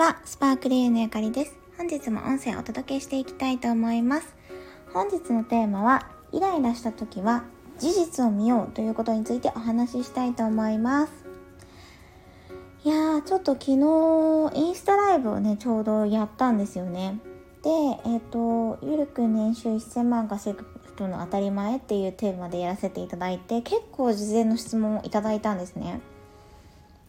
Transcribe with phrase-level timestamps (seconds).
[0.00, 1.54] は、スパークリーのゆかりです。
[1.76, 4.34] 本日も音声をお届けしていきたいと思います。
[4.94, 7.44] 本日のテーマは、イライラした時は
[7.78, 11.12] 事実を見ようということについてお話ししたいと思います。
[12.82, 17.20] いやー、ちょっと昨日、インスタライブをね、ちょうどやったんですよね。
[17.62, 26.00] で、えっ、ー、と、ゆるく年収1000万稼ぐ人の当たり前っていうテーマでやらせていただいて、結構事前の質問をいただいたんですね。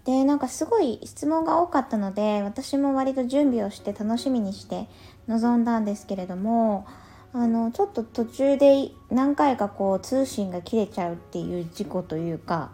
[0.06, 4.88] でなんかすごい質問が多かったので私も割と準備をして楽しみにして
[5.28, 6.88] 臨んだんですけれども
[7.34, 12.72] あのちょっと途中で何回かこう通信が切れちゃうっていう事故というか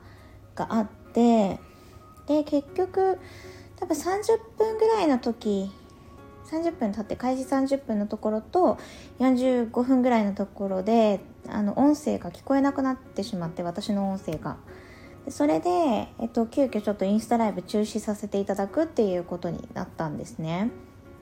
[0.56, 1.60] があって
[2.28, 3.20] で結局
[3.76, 5.70] 多分30分ぐらいの時
[6.50, 8.78] 30分経って開始30分のところと
[9.20, 14.58] 45分ぐらいのところであの音声が聞こえなくなってしまって私の音声が。
[15.30, 15.70] それで、
[16.20, 20.72] えっと、急遽ちょっとインスタライブ中止させていただくっていうことになったんですね。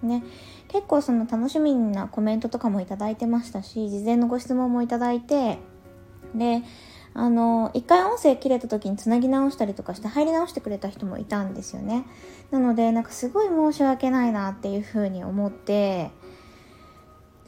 [0.03, 0.23] ね、
[0.67, 5.57] 結構その楽しみなコメントとかもいいてましたし事前のご質問もいただいて
[6.35, 6.61] で
[7.13, 12.05] あの一回音声切れた時につなぎ直したりとかして入り直してくれた人もいたんですよね
[12.51, 16.11] なのでなんかすごい申し訳ないなっていうふうに思って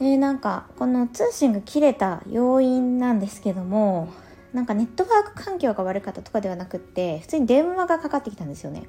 [0.00, 4.08] でなんかこの通信が切れた要因なんですけども
[4.52, 8.84] なんかネットワーク環境が悪かったとかではなくって普通に電話がかかってきたんですよね。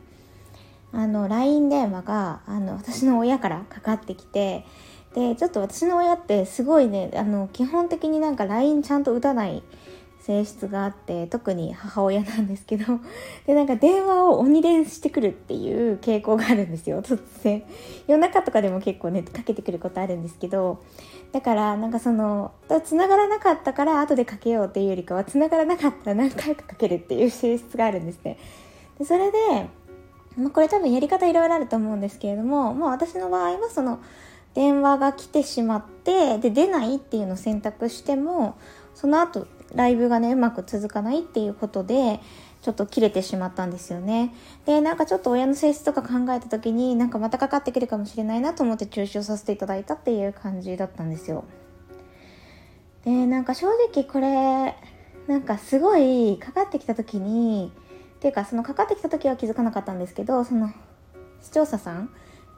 [0.91, 4.65] あの LINE 電話があの私の親からかかってきて
[5.13, 9.61] でちょっと私の親ってすごいねあの基本的になんか LINE ちゃんと打たない
[10.30, 12.99] 性質があって特に母親なんですけど
[13.47, 17.63] でなんか電話を鬼電してくるっていう傾向があるんですよ 突然。
[18.05, 20.83] 夜中とかでも結構ねかけてくることあるんですけど
[21.31, 22.52] だからなんかその
[22.83, 28.38] 繋がらなかったから後でかけようっていうよりかは繋がらなかったら何回かかけるっていう性質があるんですね。
[28.99, 29.38] でそれで、
[30.38, 33.99] まあ、これ多分やり方いろいろあると思うんですけれども、まあ、私の場合はその
[34.53, 38.58] 電話が来てしまってで出ないっていうのを選択しても
[38.93, 42.19] その後ライブがねうまく続かないっていうことで
[42.61, 44.33] ちょっと切れてしまったんですよね。
[44.65, 51.45] で、なんかちょっと親の性質とか考えた時になんかまたかかってくるかもしれないなと思って中止をさせていただいたっていう感じだったんですよ。
[53.05, 54.75] で、なんか正直これ、
[55.27, 57.71] なんかすごいかかってきた時に、
[58.17, 60.69] っていうかそのかかってきた時は気づかなかったんですけど、その
[61.41, 62.09] 視聴者さん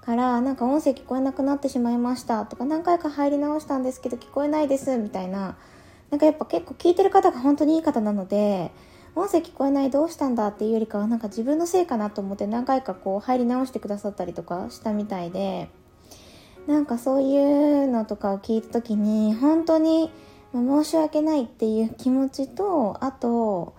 [0.04, 5.56] からなんか音声聞こえなくなってしまいましたとか何回か入り直したんですけど聞こえないですみたいな
[6.12, 8.72] なんかやっぱ結構聞いてる方が本当にいい方なので
[9.16, 15.70] 音声聞こえないどうしたんだっていうよりかはなんか自分のせいかなと思って何回かこう入り直してくださったりとかしたみたいで
[16.68, 20.12] なんかそういうのとかを聞いた時に本当に
[20.54, 23.74] 申し訳ないっていう気持ちとあと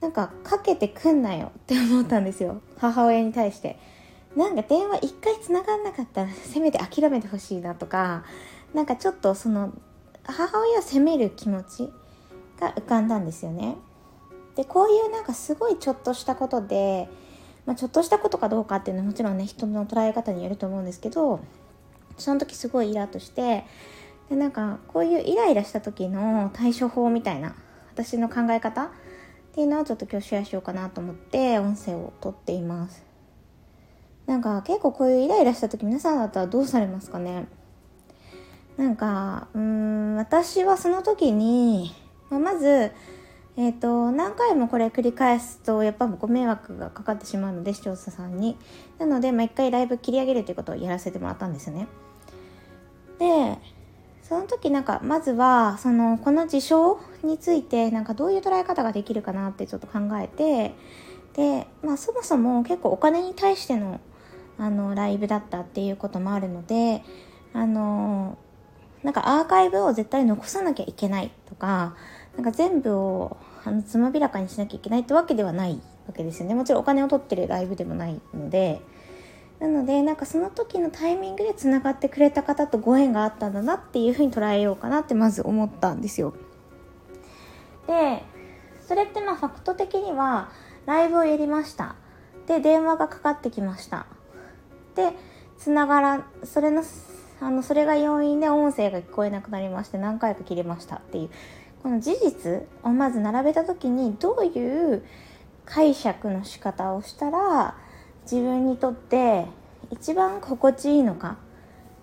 [0.00, 2.60] なんかかけてくんなよって思ったんですよ。
[2.78, 3.78] 母親に対して。
[4.36, 8.24] なんか電話一回繋がんなかったらせめて諦めてほしいなとか
[8.74, 9.72] なんかちょっとその
[10.24, 11.90] 母親を責める気持ち
[12.60, 13.76] が浮かんだんですよね。
[14.56, 17.08] でこういうなんかすごいちょっとしたことで、
[17.66, 21.40] まあ、ちょっとしたことかどうかっていうのはもちろんね人の捉え方によると思うんですけど
[22.18, 23.64] その時すごいイラッとして
[24.30, 27.56] でなんかこういうイライラした時の対処法みたいな
[27.92, 28.88] 私の考え方っ
[29.52, 33.04] ていうのをちょっと今日シェアしようかなと思って音声を撮っています
[34.26, 37.46] なんか結構こういうイライラした時皆さんだったらどうされますかね？
[38.76, 41.94] なんかうん私はその時に、
[42.30, 42.92] まあ、まず
[43.56, 48.56] えーと、何回もこれ繰り返すとやっぱご迷惑がかかってしまうので視聴者さんに。
[48.98, 51.86] なので、まあ、回ライブ切り上げるということをやらせてもらったんですよね。
[53.20, 53.58] で
[54.22, 60.74] その時なんかまずはそのこの事象についてなんかどういう捉え方ができるかなってちょっと考えて
[61.34, 64.00] で、まあ、そもそも結構お金に対しての
[64.56, 67.02] あのライブだったっていうこともあるので
[67.52, 68.38] あの
[69.04, 71.94] なんかアーカイブを絶対残さなきゃいけないとか
[72.34, 76.54] なんか全部をあのつまびらかにしなきゃいけないってわけではないわけですよね。
[76.54, 78.82] もちろんお金を取ってるライブでもないので。
[79.60, 86.34] なのでなんかその時のタイミングでつながってくれた方とご縁があったんだなっていうふうに捉えようかなってまず思ったんですよ。
[87.86, 88.24] で
[88.86, 90.50] それってまあファクト的には
[90.86, 91.94] ライブをやりました。
[92.46, 94.06] で電話がかかってきました。
[94.96, 95.12] で
[95.56, 96.82] つながらそれの
[97.40, 101.30] あのそれが要因で音声が聞こえなくなりまして何回か切れましたっていう。
[101.84, 105.04] この事実をまず並べた時にどういう
[105.66, 107.76] 解釈の仕方をしたら
[108.22, 109.44] 自分にとって
[109.90, 111.36] 一番心地いいのか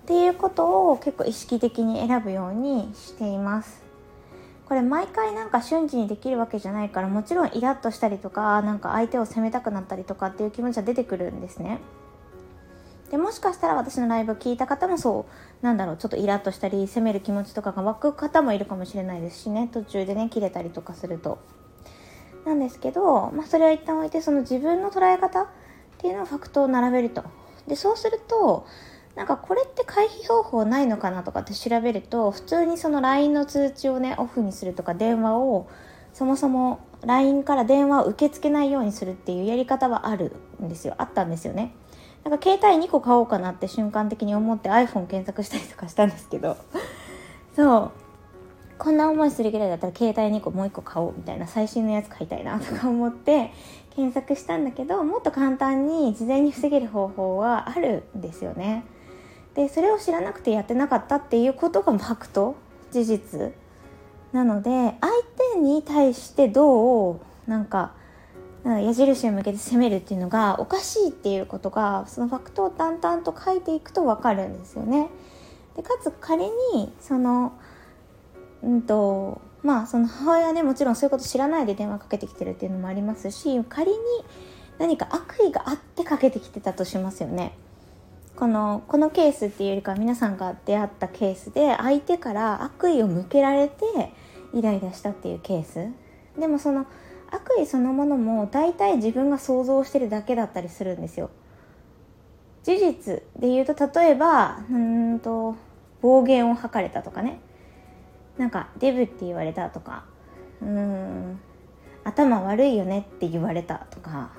[0.04, 3.82] っていうことを結構意識的に選ぶようにしています。
[4.68, 11.80] これ毎回なんか瞬時にできるわけじゃないからもちろんイラッとしたりとかなんか相手を責めたくなったりとかっていう気持ちは出てくるんですね。
[13.12, 15.26] でもしかしたら私のライブを聞いた方もそ
[15.62, 21.38] うなんだろうちょっとイラッとしたり責める気持ちとかが湧く方もいるかもしれないですしね途中でね切れたりとかすると。
[22.46, 25.48] なんですけど、まあ、それは一旦置いてその自分の捉え方っ
[26.00, 27.24] ていうのをファクトを並べると。
[27.68, 28.66] でそうすると
[29.16, 35.68] なんかこれって回避方法ないのかなとかって調べると普通にその LINE の通知をねオフにするとか電話を
[36.14, 40.32] そもそも LINE から電話を受け付けないようにするっていうやり方はある
[40.64, 40.96] んですよ。
[40.98, 41.76] あったんですよね。
[42.24, 46.58] なんか携帯2個買おうかなって瞬間的に思って iPhone 検索したりとかしたんですけど
[47.56, 47.92] そう。
[48.82, 53.52] こんな思いするぐらいだったら携帯2個もう1個買おうみたいな最新のやつ買いたいなとか思って
[53.96, 58.84] 検索したんだけどもっと簡単に事前に防げる方法はあるんですよね。
[59.54, 62.56] でそれを知らなくてやってなかったっていうことがファクト
[62.90, 63.54] 事実。
[64.34, 65.14] なので相
[65.54, 67.92] 手に対してどうなんか
[68.64, 75.10] 矢印を向けて攻めるっていうのがおかしいっていうことがそのファクトを淡々と書いていくと分かるんですよね。
[75.76, 77.54] でかつ仮にその
[78.62, 83.98] うんとまあその母親はねもちろんそういうこと知らないで電話かけてきてるっていうのもありますし仮に
[84.78, 87.54] 何か悪意があってかけてきてたとしますよね。
[88.36, 93.86] このこのケースっていうよりか皆さんが出会ったケースで相手から悪意を向けられて
[94.54, 95.88] イライラしたっていうケース
[96.40, 96.86] でもその
[97.32, 101.30] 悪意そのものも大体自分が想像してるだけだったりするんですよ。
[102.64, 105.56] 事実で言うと例えばうんと
[106.02, 107.40] 暴言を吐かれたとかね。
[108.38, 110.06] なんかデブって言われたとか。
[110.62, 111.40] うん
[112.04, 114.32] 頭悪いよねって言われたとか。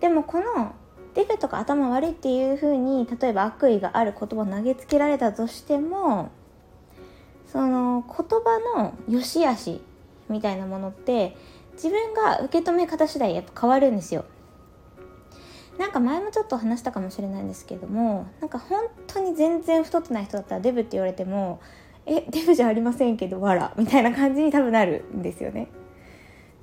[0.00, 0.74] でもこの
[1.14, 6.30] デブとか頭悪いっていう風に例えば悪意がある言葉を投げつけられたとしても
[7.46, 9.80] その言葉の良し悪し
[10.28, 11.36] みたいなものって
[11.74, 14.24] 自分が受け止め方次第やっぱ変わるんですよ。
[15.78, 21.60] なんか前もちょっと話したかもしれないんですけどもなんか本当に全然太ってない人だったらデブって言われても
[22.04, 25.68] えデブじゃありませんけどわらみたいな感じに多分なるんですよね。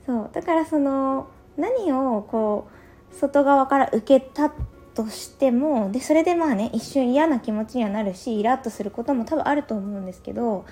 [0.05, 0.29] そう。
[0.31, 1.27] だからその
[1.57, 2.67] 何をこ
[3.11, 4.51] う外側から受けた
[4.93, 10.65] としてもでそれでまあね一瞬嫌な気持ちにはなるしイラッとすることも多分あると思うんですけど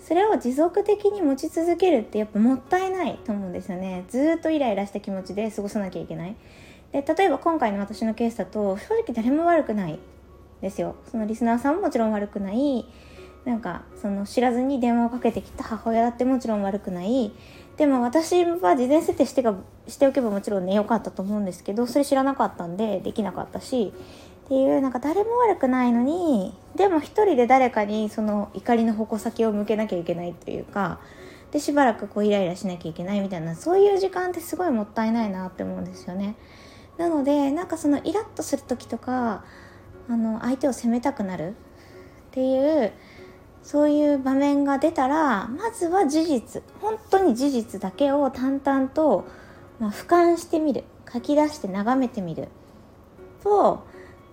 [0.00, 4.04] それを持続的に持ち続けるってやっぱもったいないと思うんですよね。
[4.08, 6.36] ずっとイライラした気持ちで過ごさなきゃいけない。
[6.92, 9.98] で例えば今回の私のケースだと正直誰も悪くない
[10.60, 10.96] ですよ。
[11.10, 12.86] そのリスナーさんももちろん悪くない。
[13.44, 17.32] なんかその知らずに電話をかけてきた母親だってもちろん悪くない。
[17.76, 19.54] でも私は事前設定してが
[19.88, 23.94] しておけばもちろんね良かったと思うんですけどそれ知らなかったんでできなかったし
[24.50, 30.98] っていうなんか誰も悪くないのにでも一人で誰かにその怒りの矛先を向けなきゃいけないというか
[31.52, 36.34] でしばらくこうイライラしなきゃいけないみたいなそういう時間ってすごいもったいないなって思うんですよね。
[36.98, 39.44] なのでなんかそのイラッとする時とか
[40.08, 41.54] あの相手を責めたくなるっ
[42.32, 42.92] ていう
[43.62, 49.28] そういう場面が出たらまずは事実本当に事実だけを淡々と、
[49.78, 50.82] まあ、俯瞰してみる
[51.12, 52.48] 書き出して眺めてみる
[53.44, 53.88] と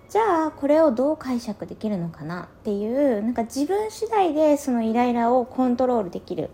[0.08, 6.50] じゃあこれをどう解釈できるのかなっていうなんか自分次第でそのイライラをコントロールできる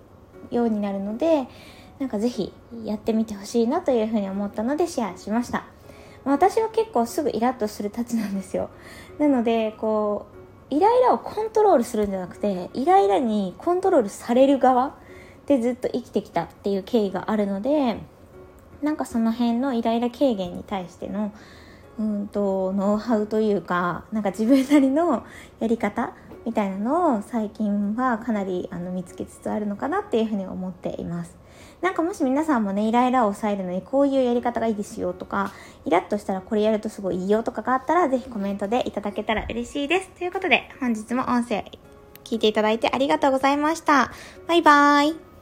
[0.50, 1.46] ようになるので
[2.00, 2.52] なんか是非
[2.84, 5.64] やってみてほしいなというふうに思ったのでシェアしました。
[6.25, 8.70] 私は結構すぐイラッとするたちなんですよ。
[9.18, 10.26] なのでこ
[10.70, 14.96] うイライラをコントロールするんじゃなくてイライラにコントロールされる側
[15.46, 17.99] でずっと生きてきたっていう経緯があるので
[18.82, 21.32] なんかその辺のイライラ軽減に対しての
[21.98, 25.24] うんとノウハウというかなんか自分なりの
[25.60, 31.36] やり方みたいなのを最近はかなりあの見つけつつあるのかなっていうふうに思っています。
[31.80, 35.52] なんかもし皆さんもねイライラを抑えるのにこういうやり方がいいですよとか
[35.84, 40.08] イラッとしたらこれやるとすごいいいよとかがあったらぜひコメントでいただけたら嬉しいです。
[40.10, 41.64] ということで本日も音声
[42.24, 44.10] 聞いていただいてありがとうございました。
[44.48, 45.34] バイバーイ。